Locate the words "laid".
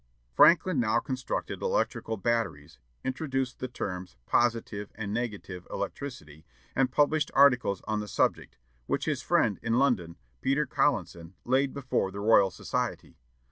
11.45-11.71